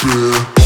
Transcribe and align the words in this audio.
clear. 0.00 0.59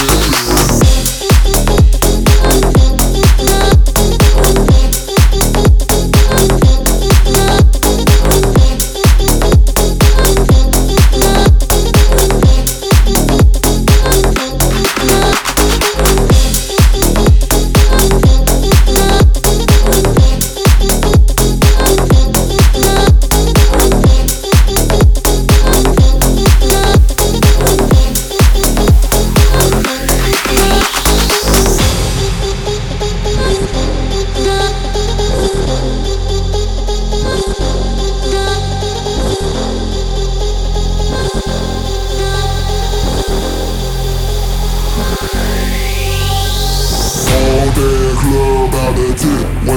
you. 0.00 0.87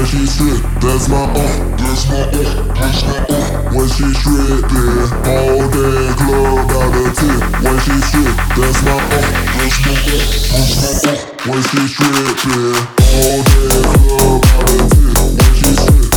That's 0.02 1.08
my 1.10 1.22
uh, 1.22 1.78
that's 1.78 2.10
my 2.10 2.18
uh, 2.18 2.74
that's 2.74 3.04
my 3.06 3.18
uh. 3.30 3.70
When 3.72 3.88
she 3.88 4.10
stripping, 4.18 5.14
all 5.30 5.70
day 5.70 6.10
club 6.18 6.72
out 6.74 6.98
of 6.98 7.14
tip. 7.14 7.42
When 7.62 7.78
she 7.82 7.94
strip, 8.10 8.36
that's 8.58 8.82
my 8.82 8.98
uh, 8.98 9.22
that's 9.58 9.78
my 9.86 9.94
uh, 9.94 10.26
that's 10.50 10.74
my 10.82 10.90
uh. 11.06 11.22
When 11.46 11.62
she 11.62 11.82
stripping, 11.86 12.82
all 13.14 13.44
day 13.46 13.78
club 13.94 14.42
out 14.42 14.74
of 14.74 14.90
tip. 14.90 16.11